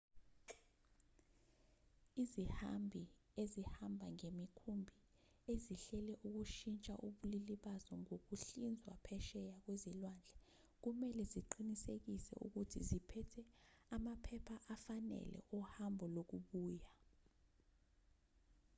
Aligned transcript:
izihambi 2.23 3.01
ezihamba 3.41 4.05
ngemikhumbi 4.15 4.95
ezihlele 5.53 6.13
ukushintsha 6.27 6.93
ubulili 7.07 7.55
bazo 7.63 7.93
ngokuhlinzwa 8.01 8.93
phesheya 9.05 9.55
kwezilwandle 9.63 10.33
kumelwe 10.81 11.23
ziqinisekise 11.31 12.33
ukuthi 12.45 12.79
ziphethe 12.89 13.41
amaphepha 13.95 14.55
afanele 14.75 15.37
ohambo 15.57 16.03
lokubuya 16.15 16.89